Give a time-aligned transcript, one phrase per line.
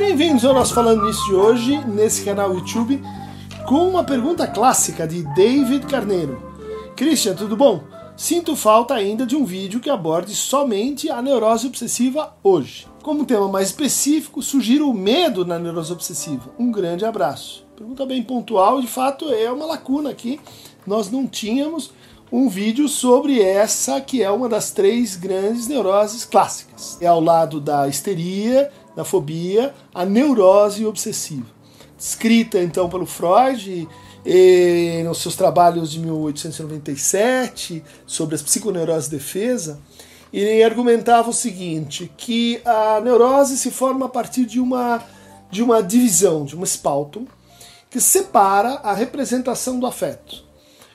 [0.00, 3.02] Bem-vindos ao nosso Falando Nisso de hoje, nesse canal YouTube,
[3.68, 6.42] com uma pergunta clássica de David Carneiro.
[6.96, 7.82] Christian, tudo bom?
[8.16, 12.88] Sinto falta ainda de um vídeo que aborde somente a neurose obsessiva hoje.
[13.02, 16.50] Como tema mais específico, sugiro o medo na neurose obsessiva.
[16.58, 17.66] Um grande abraço.
[17.76, 20.40] Pergunta bem pontual, de fato é uma lacuna aqui.
[20.86, 21.92] Nós não tínhamos
[22.32, 26.96] um vídeo sobre essa que é uma das três grandes neuroses clássicas.
[27.02, 31.46] É ao lado da histeria, da fobia, a neurose obsessiva.
[31.96, 33.88] Descrita então pelo Freud
[34.24, 39.80] e, nos seus trabalhos de 1897 sobre as psiconeuroses de defesa,
[40.32, 45.02] ele argumentava o seguinte, que a neurose se forma a partir de uma,
[45.50, 47.26] de uma divisão, de um espalto,
[47.90, 50.44] que separa a representação do afeto.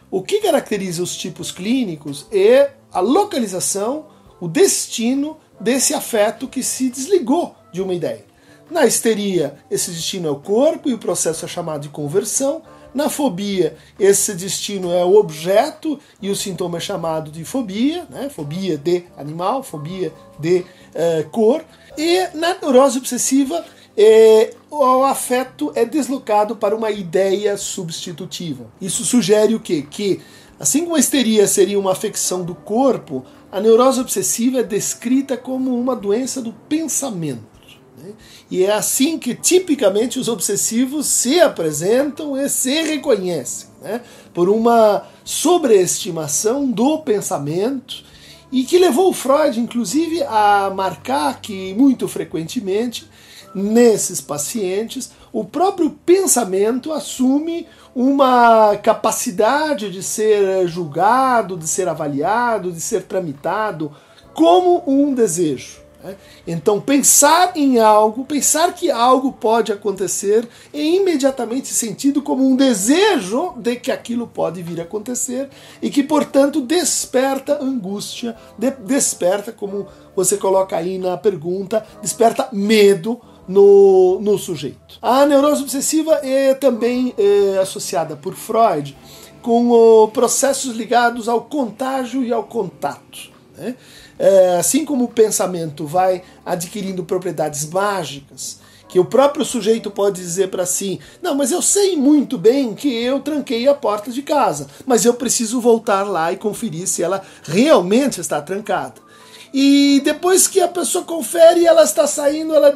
[0.10, 4.08] O que caracteriza os tipos clínicos é a localização,
[4.40, 8.26] o destino desse afeto que se desligou de uma ideia.
[8.72, 12.64] Na histeria, esse destino é o corpo e o processo é chamado de conversão.
[12.96, 18.30] Na fobia, esse destino é o objeto e o sintoma é chamado de fobia, né?
[18.30, 21.64] fobia de animal, fobia de uh, cor.
[21.98, 23.64] E na neurose obsessiva,
[23.98, 28.66] é, o afeto é deslocado para uma ideia substitutiva.
[28.82, 29.86] Isso sugere o quê?
[29.90, 30.22] Que,
[30.60, 35.80] assim como a histeria seria uma afecção do corpo, a neurose obsessiva é descrita como
[35.80, 37.55] uma doença do pensamento.
[37.98, 38.12] Né?
[38.50, 44.02] E é assim que tipicamente os obsessivos se apresentam e se reconhecem, né?
[44.34, 48.04] por uma sobreestimação do pensamento
[48.52, 53.10] e que levou Freud, inclusive, a marcar que muito frequentemente
[53.54, 62.82] nesses pacientes, o próprio pensamento assume uma capacidade de ser julgado, de ser avaliado, de
[62.82, 63.92] ser tramitado
[64.34, 65.85] como um desejo.
[66.04, 66.16] Né?
[66.48, 73.54] Então, pensar em algo, pensar que algo pode acontecer, é imediatamente sentido como um desejo
[73.58, 75.50] de que aquilo pode vir a acontecer
[75.82, 84.20] e que, portanto, desperta angústia, desperta, como você coloca aí na pergunta, desperta medo no,
[84.22, 84.98] no sujeito.
[85.02, 88.96] A neurose obsessiva é também é, associada por Freud
[89.42, 93.30] com o, processos ligados ao contágio e ao contato.
[93.56, 93.76] Né?
[94.18, 100.50] É, assim como o pensamento vai adquirindo propriedades mágicas, que o próprio sujeito pode dizer
[100.50, 104.68] para si: Não, mas eu sei muito bem que eu tranquei a porta de casa,
[104.86, 109.06] mas eu preciso voltar lá e conferir se ela realmente está trancada.
[109.54, 112.76] E depois que a pessoa confere e ela está saindo, ela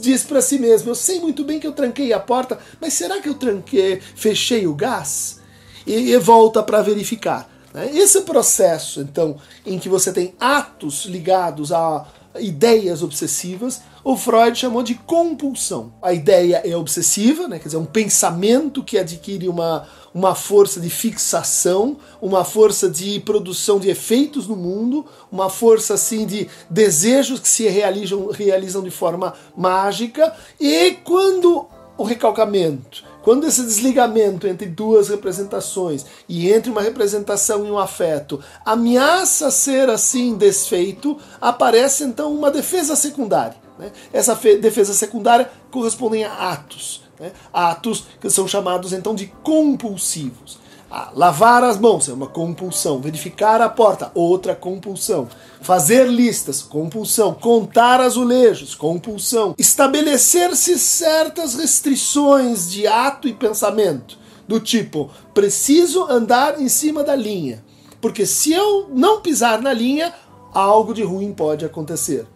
[0.00, 3.20] diz para si mesmo: Eu sei muito bem que eu tranquei a porta, mas será
[3.20, 5.40] que eu tranquei, fechei o gás?
[5.86, 7.50] E, e volta para verificar.
[7.72, 7.90] Né?
[7.94, 12.06] Esse processo, então, em que você tem atos ligados a
[12.40, 15.92] ideias obsessivas, o Freud chamou de compulsão.
[16.00, 17.58] A ideia é obsessiva, né?
[17.58, 23.78] quer dizer, um pensamento que adquire uma, uma força de fixação, uma força de produção
[23.78, 29.34] de efeitos no mundo, uma força assim de desejos que se realizam, realizam de forma
[29.56, 37.66] mágica, e quando o recalcamento quando esse desligamento entre duas representações e entre uma representação
[37.66, 43.56] e um afeto ameaça ser assim desfeito, aparece então uma defesa secundária.
[43.78, 43.92] Né?
[44.12, 47.32] Essa defesa secundária corresponde a atos, né?
[47.52, 50.58] atos que são chamados então de compulsivos.
[50.90, 53.00] Ah, lavar as mãos é uma compulsão.
[53.00, 55.28] Verificar a porta, outra compulsão.
[55.60, 57.34] Fazer listas, compulsão.
[57.34, 59.54] Contar azulejos, compulsão.
[59.58, 67.62] Estabelecer-se certas restrições de ato e pensamento, do tipo: preciso andar em cima da linha,
[68.00, 70.14] porque se eu não pisar na linha,
[70.54, 72.26] algo de ruim pode acontecer.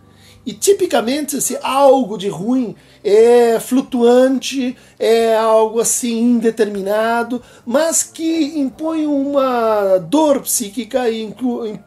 [0.45, 9.07] E tipicamente esse algo de ruim é flutuante, é algo assim indeterminado, mas que impõe
[9.07, 11.23] uma dor psíquica e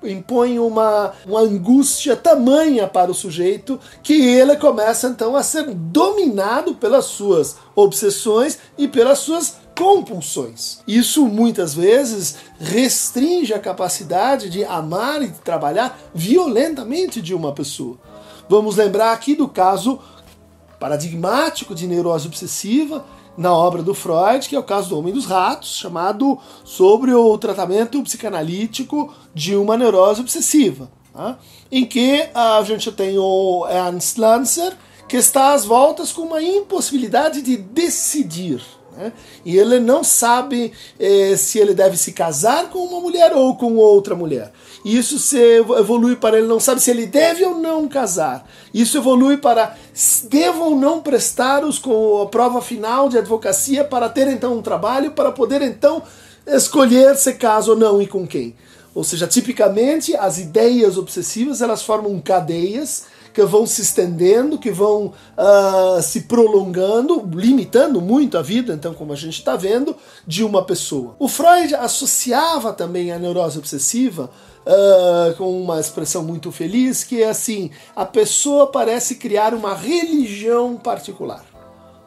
[0.03, 6.75] impõe uma, uma angústia tamanha para o sujeito que ele começa então a ser dominado
[6.75, 10.79] pelas suas obsessões e pelas suas compulsões.
[10.87, 17.97] Isso muitas vezes restringe a capacidade de amar e de trabalhar violentamente de uma pessoa.
[18.47, 19.99] Vamos lembrar aqui do caso
[20.79, 23.03] paradigmático de neurose obsessiva
[23.37, 27.37] na obra do Freud, que é o caso do Homem dos Ratos, chamado sobre o
[27.37, 31.37] tratamento psicanalítico de uma neurose obsessiva, tá?
[31.71, 34.77] em que a gente tem o Ernst Lancer,
[35.07, 38.61] que está às voltas com uma impossibilidade de decidir.
[38.95, 39.11] Né?
[39.43, 43.75] E ele não sabe eh, se ele deve se casar com uma mulher ou com
[43.75, 44.51] outra mulher.
[44.85, 45.35] E isso se
[45.79, 48.47] evolui para ele não sabe se ele deve ou não casar.
[48.72, 49.76] Isso evolui para
[50.26, 54.61] devo ou não prestar os com a prova final de advocacia para ter então um
[54.61, 56.03] trabalho, para poder então
[56.46, 58.55] escolher se casa ou não e com quem.
[58.93, 63.05] Ou seja, tipicamente as ideias obsessivas elas formam cadeias
[63.35, 69.11] que vão se estendendo, que vão uh, se prolongando, limitando muito a vida, então, como
[69.11, 69.93] a gente está vendo,
[70.26, 71.17] de uma pessoa.
[71.20, 74.29] O Freud associava também a neurose obsessiva
[74.66, 80.78] uh, com uma expressão muito feliz, que é assim: a pessoa parece criar uma religião
[80.78, 81.43] particular.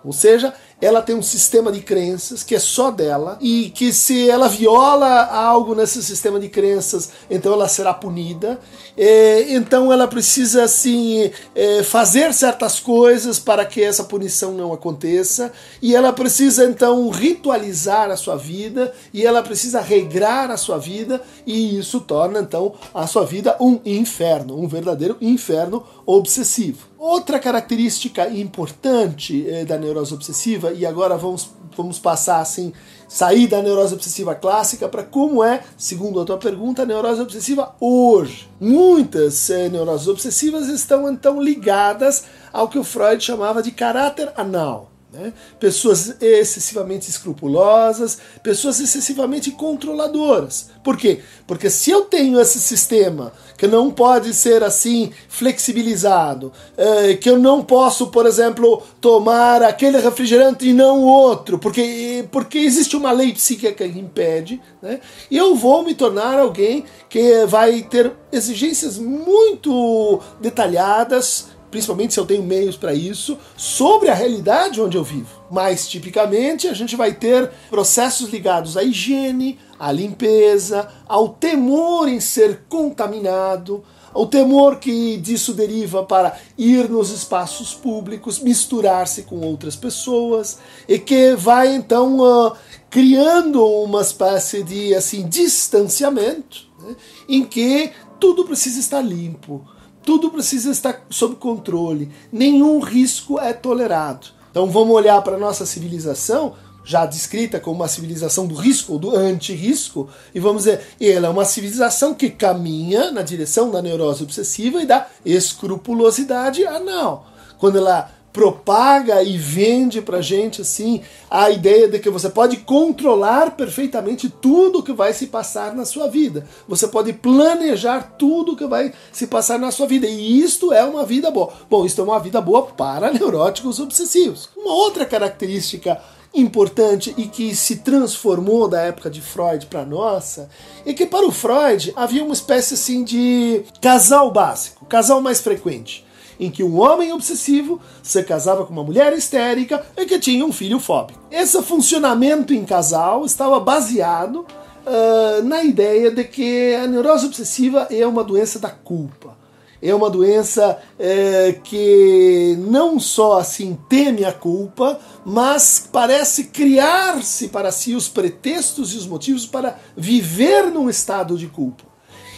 [0.03, 4.31] Ou seja, ela tem um sistema de crenças que é só dela e que se
[4.31, 8.61] ela viola algo nesse sistema de crenças, então ela será punida.
[8.97, 15.53] É, então ela precisa assim é, fazer certas coisas para que essa punição não aconteça
[15.83, 21.21] e ela precisa então ritualizar a sua vida e ela precisa regrar a sua vida
[21.47, 26.88] e isso torna então a sua vida um inferno, um verdadeiro inferno obsessivo.
[26.99, 32.73] Outra característica importante eh, da neurose obsessiva, e agora vamos, vamos passar assim,
[33.07, 37.73] sair da neurose obsessiva clássica para como é, segundo a tua pergunta, a neurose obsessiva
[37.81, 38.51] hoje.
[38.61, 44.91] Muitas eh, neuroses obsessivas estão então ligadas ao que o Freud chamava de caráter anal.
[45.11, 45.33] Né?
[45.59, 50.69] Pessoas excessivamente escrupulosas, pessoas excessivamente controladoras.
[50.85, 51.21] Por quê?
[51.47, 57.39] Porque se eu tenho esse sistema que não pode ser assim flexibilizado, é, que eu
[57.39, 63.33] não posso, por exemplo, tomar aquele refrigerante e não outro, porque, porque existe uma lei
[63.33, 65.01] psíquica que impede, né?
[65.31, 72.43] eu vou me tornar alguém que vai ter exigências muito detalhadas principalmente se eu tenho
[72.43, 75.43] meios para isso, sobre a realidade onde eu vivo.
[75.51, 82.21] Mais tipicamente, a gente vai ter processos ligados à higiene, à limpeza, ao temor em
[82.21, 89.77] ser contaminado, ao temor que disso deriva para ir nos espaços públicos, misturar-se com outras
[89.77, 92.53] pessoas, e que vai então uh,
[92.91, 96.97] criando uma espécie de assim distanciamento, né,
[97.29, 99.65] em que tudo precisa estar limpo
[100.09, 104.29] tudo precisa estar sob controle, nenhum risco é tolerado.
[104.51, 108.99] Então vamos olhar para a nossa civilização, já descrita como uma civilização do risco ou
[108.99, 114.23] do anti-risco, e vamos dizer, ela é uma civilização que caminha na direção da neurose
[114.23, 117.27] obsessiva e da escrupulosidade anal.
[117.59, 123.53] Quando ela propaga e vende pra gente assim a ideia de que você pode controlar
[123.53, 126.47] perfeitamente tudo que vai se passar na sua vida.
[126.69, 130.07] Você pode planejar tudo que vai se passar na sua vida.
[130.07, 131.53] E isto é uma vida boa.
[131.69, 134.49] Bom, isto é uma vida boa para neuróticos obsessivos.
[134.57, 136.01] Uma outra característica
[136.35, 140.49] importante e que se transformou da época de Freud para nossa
[140.85, 146.07] é que para o Freud havia uma espécie assim de casal básico, casal mais frequente
[146.39, 150.53] em que um homem obsessivo se casava com uma mulher histérica e que tinha um
[150.53, 151.19] filho fóbico.
[151.31, 154.47] Esse funcionamento em casal estava baseado
[154.87, 159.37] uh, na ideia de que a neurose obsessiva é uma doença da culpa.
[159.81, 167.71] É uma doença é, que não só assim teme a culpa, mas parece criar-se para
[167.71, 171.88] si os pretextos e os motivos para viver num estado de culpa.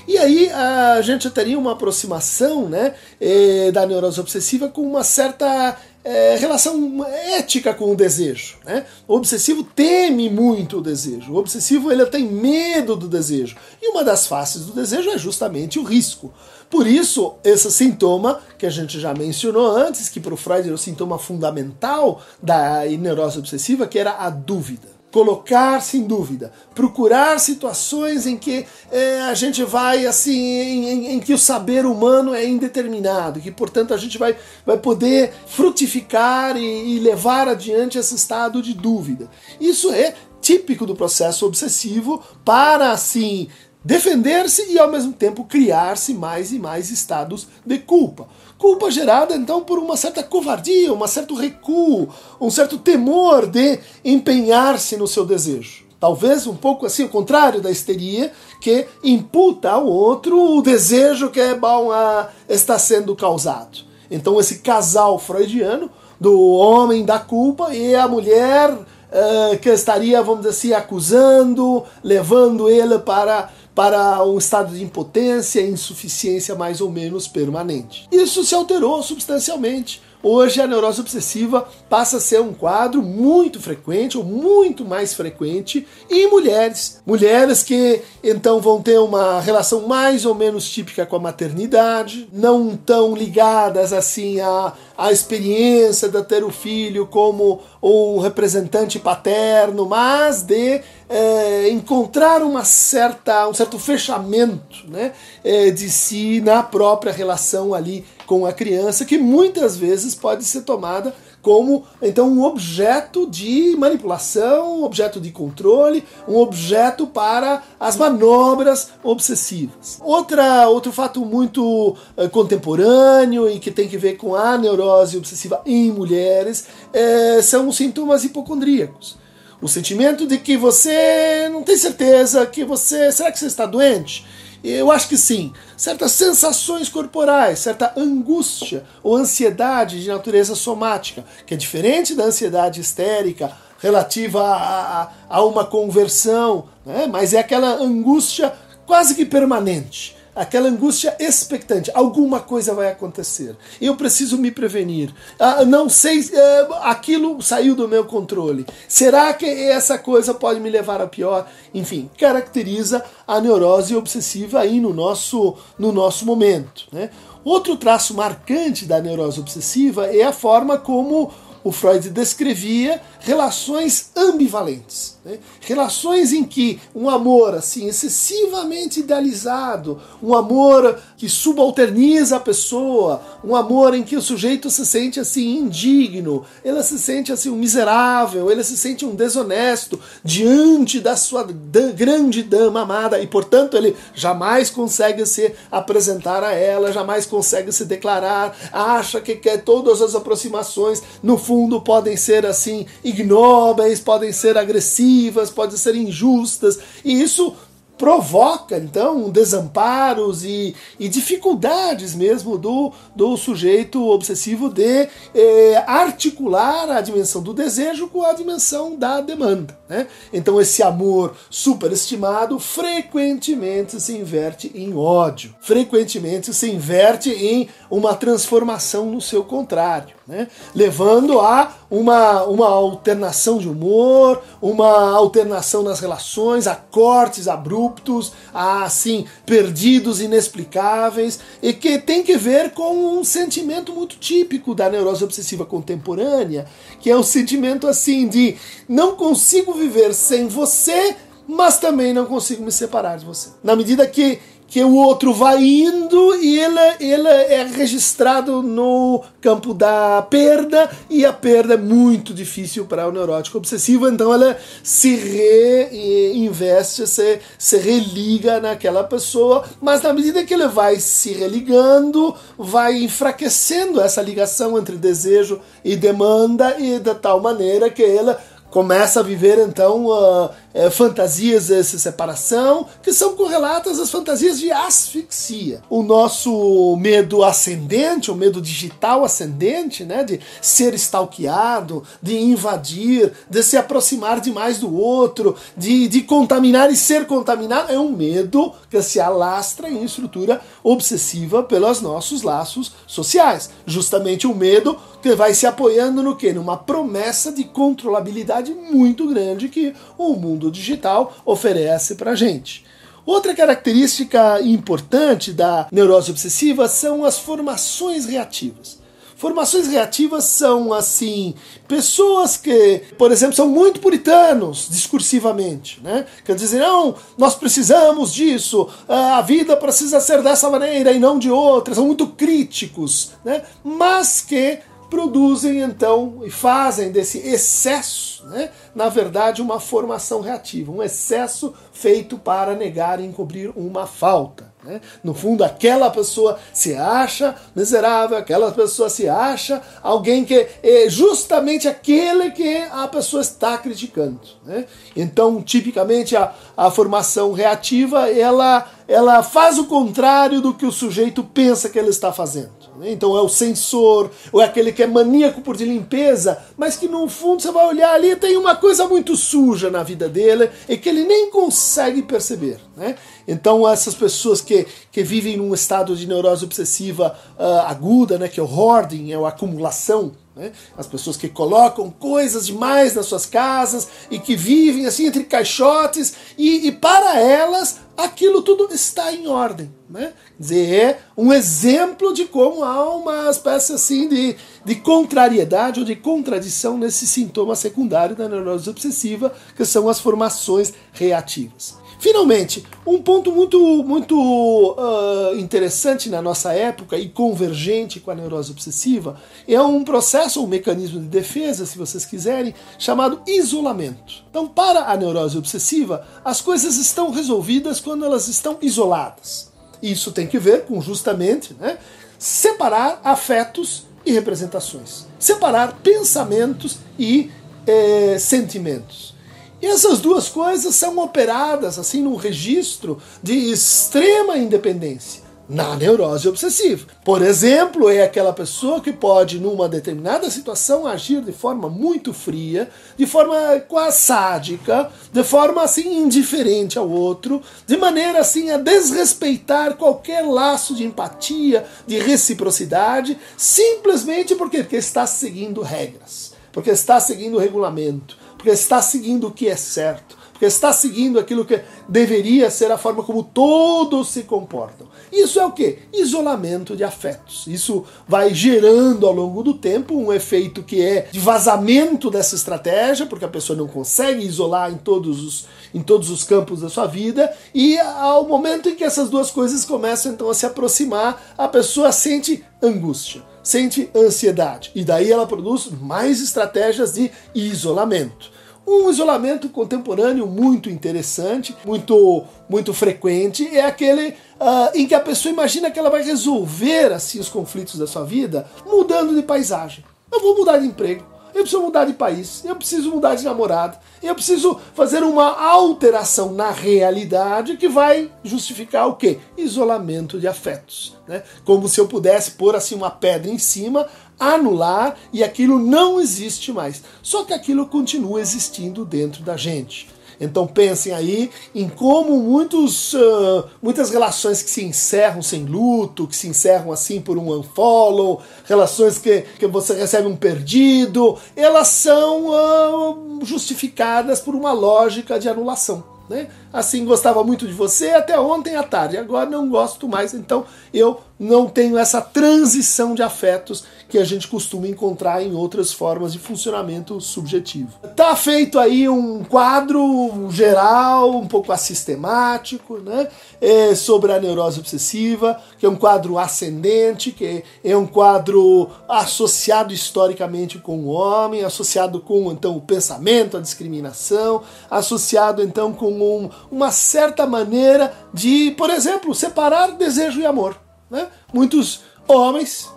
[0.06, 5.76] E aí a gente teria uma aproximação né, eh, da neurose obsessiva com uma certa
[6.02, 7.04] é, relação
[7.36, 8.56] ética com o desejo.
[8.64, 8.86] Né?
[9.06, 11.32] O obsessivo teme muito o desejo.
[11.32, 13.56] O obsessivo ele tem medo do desejo.
[13.80, 16.32] E uma das faces do desejo é justamente o risco.
[16.70, 20.74] Por isso, esse sintoma que a gente já mencionou antes, que para o Freud era
[20.74, 28.26] o sintoma fundamental da neurose obsessiva, que era a dúvida colocar-se em dúvida, procurar situações
[28.26, 32.46] em que é, a gente vai assim, em, em, em, que o saber humano é
[32.46, 38.62] indeterminado, que portanto a gente vai, vai poder frutificar e, e levar adiante esse estado
[38.62, 39.28] de dúvida.
[39.60, 43.48] Isso é típico do processo obsessivo para assim
[43.84, 48.28] defender-se e ao mesmo tempo criar-se mais e mais estados de culpa.
[48.60, 54.98] Culpa gerada então por uma certa covardia, um certo recuo, um certo temor de empenhar-se
[54.98, 55.86] no seu desejo.
[55.98, 61.40] Talvez um pouco assim, o contrário da histeria, que imputa ao outro o desejo que
[61.40, 63.78] é bom a, está sendo causado.
[64.10, 65.90] Então, esse casal freudiano,
[66.20, 72.68] do homem da culpa e a mulher uh, que estaria, vamos dizer assim, acusando, levando
[72.68, 78.08] ele para para um estado de impotência e insuficiência mais ou menos permanente.
[78.10, 84.16] Isso se alterou substancialmente hoje a neurose obsessiva passa a ser um quadro muito frequente,
[84.16, 87.00] ou muito mais frequente, em mulheres.
[87.06, 92.76] Mulheres que então vão ter uma relação mais ou menos típica com a maternidade, não
[92.76, 100.42] tão ligadas assim à, à experiência de ter o filho como um representante paterno, mas
[100.42, 105.12] de é, encontrar uma certa, um certo fechamento né,
[105.42, 110.60] é, de si na própria relação ali com a criança, que muitas vezes pode ser
[110.60, 117.96] tomada como então um objeto de manipulação, um objeto de controle, um objeto para as
[117.96, 119.98] manobras obsessivas.
[120.00, 125.60] Outra, outro fato muito uh, contemporâneo e que tem que ver com a neurose obsessiva
[125.66, 129.18] em mulheres uh, são os sintomas hipocondríacos.
[129.60, 133.10] O sentimento de que você não tem certeza, que você.
[133.10, 134.24] Será que você está doente?
[134.62, 135.52] Eu acho que sim.
[135.76, 142.80] Certas sensações corporais, certa angústia ou ansiedade de natureza somática, que é diferente da ansiedade
[142.80, 147.06] histérica relativa a, a, a uma conversão, né?
[147.10, 148.52] mas é aquela angústia
[148.84, 153.54] quase que permanente aquela angústia expectante, alguma coisa vai acontecer.
[153.78, 155.12] Eu preciso me prevenir.
[155.38, 158.64] Ah, não sei, ah, aquilo saiu do meu controle.
[158.88, 161.46] Será que essa coisa pode me levar a pior?
[161.74, 166.86] Enfim, caracteriza a neurose obsessiva aí no nosso, no nosso momento.
[166.90, 167.10] Né?
[167.44, 171.30] Outro traço marcante da neurose obsessiva é a forma como
[171.62, 175.16] o Freud descrevia relações ambivalentes.
[175.24, 175.38] Né?
[175.60, 183.56] Relações em que um amor assim excessivamente idealizado, um amor que subalterniza a pessoa, um
[183.56, 188.50] amor em que o sujeito se sente assim indigno, ele se sente assim um miserável,
[188.50, 194.70] ele se sente um desonesto diante da sua grande dama amada e portanto ele jamais
[194.70, 201.02] consegue se apresentar a ela, jamais consegue se declarar, acha que quer todas as aproximações
[201.22, 207.54] no fundo podem ser assim ignóbeis, podem ser agressivas, podem ser injustas, e isso
[207.96, 217.00] provoca então desamparos e, e, dificuldades mesmo do, do sujeito obsessivo de eh, articular a
[217.00, 219.79] dimensão do desejo com a dimensão da demanda.
[219.90, 220.06] Né?
[220.32, 229.06] Então esse amor superestimado frequentemente se inverte em ódio, frequentemente se inverte em uma transformação
[229.06, 230.46] no seu contrário né?
[230.72, 238.84] levando a uma, uma alternação de humor, uma alternação nas relações, a cortes abruptos, a
[238.84, 245.24] assim, perdidos inexplicáveis, e que tem que ver com um sentimento muito típico da neurose
[245.24, 246.64] obsessiva contemporânea,
[247.00, 248.56] que é o sentimento assim de
[248.88, 251.16] não consigo viver sem você,
[251.48, 253.50] mas também não consigo me separar de você.
[253.64, 254.38] Na medida que
[254.70, 261.26] que o outro vai indo e ele, ele é registrado no campo da perda e
[261.26, 267.78] a perda é muito difícil para o neurótico obsessivo, então ela se reinveste, se, se
[267.78, 274.78] religa naquela pessoa, mas na medida que ele vai se religando, vai enfraquecendo essa ligação
[274.78, 280.50] entre desejo e demanda e de tal maneira que ela começa a viver então uh,
[280.72, 285.82] é, fantasias de separação, que são correlatas às fantasias de asfixia.
[285.90, 293.62] O nosso medo ascendente, o medo digital ascendente, né, de ser stalkeado, de invadir, de
[293.62, 299.02] se aproximar demais do outro, de, de contaminar e ser contaminado, é um medo que
[299.02, 303.70] se alastra em estrutura obsessiva pelos nossos laços sociais.
[303.86, 306.52] Justamente o medo que vai se apoiando no que?
[306.52, 312.84] Numa promessa de controlabilidade muito grande que o mundo digital oferece para gente.
[313.24, 319.00] Outra característica importante da neurose obsessiva são as formações reativas.
[319.40, 321.54] Formações reativas são, assim,
[321.88, 326.26] pessoas que, por exemplo, são muito puritanos discursivamente, né?
[326.44, 331.50] Quer dizer, não, nós precisamos disso, a vida precisa ser dessa maneira e não de
[331.50, 333.62] outra, são muito críticos, né?
[333.82, 341.02] Mas que produzem então e fazem desse excesso, né, na verdade, uma formação reativa, um
[341.02, 344.70] excesso feito para negar e encobrir uma falta.
[344.82, 345.00] Né?
[345.22, 351.86] No fundo, aquela pessoa se acha miserável, aquela pessoa se acha alguém que é justamente
[351.86, 354.40] aquele que a pessoa está criticando.
[354.64, 354.86] Né?
[355.14, 361.44] Então, tipicamente, a, a formação reativa ela, ela faz o contrário do que o sujeito
[361.44, 362.79] pensa que ele está fazendo.
[363.00, 363.12] Né?
[363.12, 367.08] Então é o sensor, ou é aquele que é maníaco por de limpeza, mas que
[367.08, 370.98] no fundo você vai olhar ali tem uma coisa muito suja na vida dele e
[370.98, 372.78] que ele nem consegue perceber.
[372.94, 373.16] Né?
[373.48, 378.60] Então essas pessoas que, que vivem num estado de neurose obsessiva uh, aguda, né, que
[378.60, 380.72] é o hoarding, é a acumulação, né?
[380.98, 386.34] As pessoas que colocam coisas demais nas suas casas e que vivem assim entre caixotes
[386.58, 389.92] e, e para elas aquilo tudo está em ordem.
[390.08, 390.32] Né?
[390.56, 396.06] Quer dizer, é um exemplo de como há uma espécie assim de, de contrariedade ou
[396.06, 401.99] de contradição nesse sintoma secundário da neurose obsessiva, que são as formações reativas.
[402.20, 408.70] Finalmente, um ponto muito, muito uh, interessante na nossa época e convergente com a neurose
[408.70, 414.44] obsessiva é um processo, um mecanismo de defesa, se vocês quiserem, chamado isolamento.
[414.50, 419.72] Então, para a neurose obsessiva, as coisas estão resolvidas quando elas estão isoladas.
[420.02, 421.96] Isso tem que ver com justamente né,
[422.38, 427.50] separar afetos e representações, separar pensamentos e
[427.86, 429.39] eh, sentimentos.
[429.82, 437.06] E essas duas coisas são operadas assim num registro de extrema independência na neurose obsessiva.
[437.24, 442.90] Por exemplo, é aquela pessoa que pode, numa determinada situação, agir de forma muito fria,
[443.16, 449.94] de forma quase sádica, de forma assim indiferente ao outro, de maneira assim a desrespeitar
[449.94, 458.39] qualquer laço de empatia, de reciprocidade, simplesmente porque, está seguindo regras, porque está seguindo regulamento
[458.60, 462.98] porque está seguindo o que é certo, porque está seguindo aquilo que deveria ser a
[462.98, 465.08] forma como todos se comportam.
[465.32, 466.00] Isso é o que?
[466.12, 467.66] Isolamento de afetos.
[467.66, 473.24] Isso vai gerando ao longo do tempo um efeito que é de vazamento dessa estratégia,
[473.24, 477.06] porque a pessoa não consegue isolar em todos os, em todos os campos da sua
[477.06, 481.66] vida, e ao momento em que essas duas coisas começam então a se aproximar, a
[481.66, 484.90] pessoa sente angústia sente ansiedade.
[484.94, 488.50] E daí ela produz mais estratégias de isolamento.
[488.86, 495.52] Um isolamento contemporâneo muito interessante, muito muito frequente, é aquele uh, em que a pessoa
[495.52, 500.04] imagina que ela vai resolver assim os conflitos da sua vida mudando de paisagem.
[500.32, 503.98] Eu vou mudar de emprego, eu preciso mudar de país, eu preciso mudar de namorado,
[504.22, 509.38] eu preciso fazer uma alteração na realidade que vai justificar o quê?
[509.56, 511.16] Isolamento de afetos.
[511.26, 511.42] Né?
[511.64, 514.06] Como se eu pudesse pôr assim uma pedra em cima,
[514.38, 517.02] anular e aquilo não existe mais.
[517.22, 520.08] Só que aquilo continua existindo dentro da gente.
[520.40, 526.34] Então pensem aí em como muitos, uh, muitas relações que se encerram sem luto, que
[526.34, 532.46] se encerram assim por um unfollow, relações que, que você recebe um perdido, elas são
[532.46, 536.02] uh, justificadas por uma lógica de anulação.
[536.28, 536.48] Né?
[536.72, 541.20] Assim, gostava muito de você até ontem à tarde, agora não gosto mais, então eu
[541.40, 546.38] não tenho essa transição de afetos que a gente costuma encontrar em outras formas de
[546.38, 547.88] funcionamento subjetivo.
[548.14, 553.28] Tá feito aí um quadro geral, um pouco assistemático, né?
[553.60, 559.94] É sobre a neurose obsessiva, que é um quadro ascendente, que é um quadro associado
[559.94, 566.50] historicamente com o homem, associado com então o pensamento, a discriminação, associado então com um,
[566.70, 570.76] uma certa maneira de, por exemplo, separar desejo e amor.
[571.10, 571.28] Né?
[571.52, 572.88] Muitos homens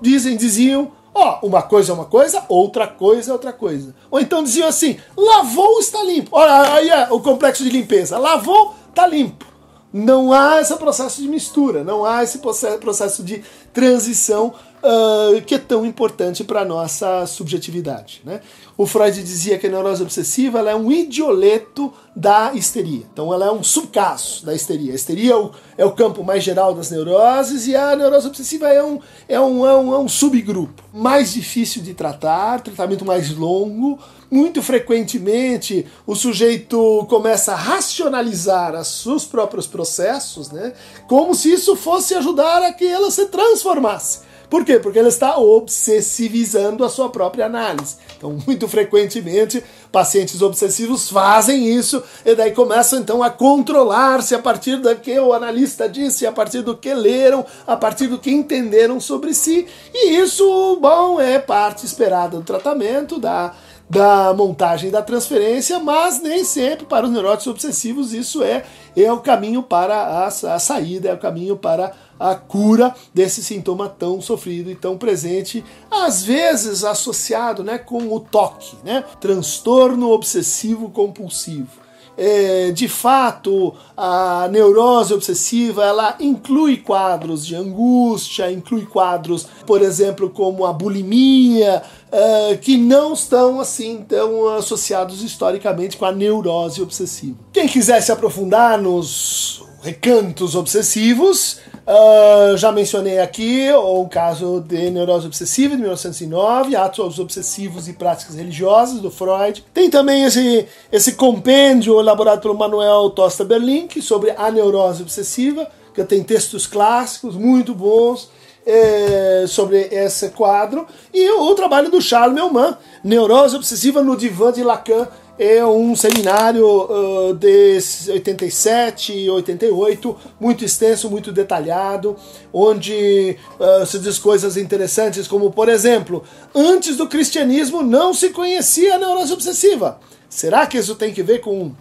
[0.00, 3.94] dizem, diziam, ó, oh, uma coisa é uma coisa, outra coisa é outra coisa.
[4.10, 6.30] Ou então diziam assim, lavou está limpo.
[6.32, 9.46] Olha aí é o complexo de limpeza, lavou está limpo.
[9.92, 14.52] Não há esse processo de mistura, não há esse processo de transição
[14.84, 18.20] uh, que é tão importante para a nossa subjetividade.
[18.24, 18.40] Né?
[18.76, 23.04] O Freud dizia que a neurose obsessiva é um idioleto da histeria.
[23.12, 24.92] Então ela é um subcaso da histeria.
[24.92, 28.68] A histeria é o, é o campo mais geral das neuroses e a neurose obsessiva
[28.68, 30.82] é um, é, um, é, um, é um subgrupo.
[30.92, 33.98] Mais difícil de tratar, tratamento mais longo.
[34.30, 40.72] Muito frequentemente o sujeito começa a racionalizar os seus próprios processos, né?
[41.06, 44.33] como se isso fosse ajudar a que ela se transformasse.
[44.48, 44.78] Por quê?
[44.78, 47.96] Porque ele está obsessivizando a sua própria análise.
[48.16, 54.76] Então, muito frequentemente, pacientes obsessivos fazem isso e daí começam então a controlar-se a partir
[54.76, 59.00] do que o analista disse, a partir do que leram, a partir do que entenderam
[59.00, 59.66] sobre si.
[59.92, 63.54] E isso, bom, é parte esperada do tratamento, da
[63.88, 68.64] da montagem da transferência, mas nem sempre para os neuróticos obsessivos isso é,
[68.96, 73.88] é o caminho para a, a saída, é o caminho para a cura desse sintoma
[73.88, 80.90] tão sofrido e tão presente, às vezes associado né, com o toque, né, transtorno obsessivo
[80.90, 81.83] compulsivo.
[82.16, 90.30] É, de fato a neurose obsessiva ela inclui quadros de angústia, inclui quadros, por exemplo,
[90.30, 97.38] como a bulimia, é, que não estão assim tão associados historicamente com a neurose obsessiva.
[97.52, 105.26] Quem quiser se aprofundar nos recantos obsessivos, Uh, já mencionei aqui o caso de neurose
[105.26, 109.62] obsessiva de 1909, atos obsessivos e práticas religiosas do Freud.
[109.74, 116.02] Tem também esse, esse compêndio elaborado pelo Manuel Tosta Berlin sobre a neurose obsessiva, que
[116.04, 118.30] tem textos clássicos muito bons
[118.66, 120.86] é, sobre esse quadro.
[121.12, 125.06] E o trabalho do Charles Melman, Neurose Obsessiva no Divã de Lacan,
[125.38, 132.16] é um seminário uh, de 87 e 88, muito extenso, muito detalhado,
[132.52, 136.22] onde uh, se diz coisas interessantes, como, por exemplo,
[136.54, 139.98] antes do cristianismo não se conhecia a neurose obsessiva.
[140.28, 141.72] Será que isso tem que ver com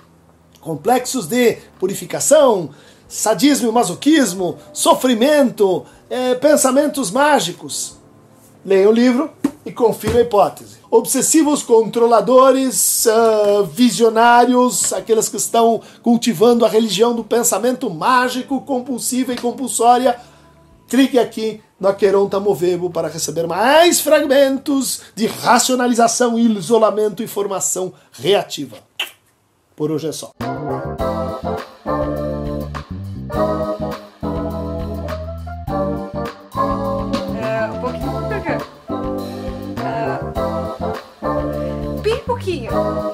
[0.60, 2.70] complexos de purificação,
[3.08, 7.98] sadismo e masoquismo, sofrimento, eh, pensamentos mágicos?
[8.66, 9.32] Leia o livro
[9.66, 10.83] e confira a hipótese.
[10.96, 19.36] Obsessivos controladores, uh, visionários, aqueles que estão cultivando a religião do pensamento mágico, compulsiva e
[19.36, 20.16] compulsória,
[20.88, 28.78] clique aqui no Aqueronta Movebo para receber mais fragmentos de racionalização, isolamento e formação reativa.
[29.76, 30.30] Por hoje é só.
[42.60, 42.72] Pouquinho.
[42.72, 43.13] É